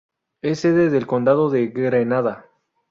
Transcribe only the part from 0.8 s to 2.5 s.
del condado de Grenada.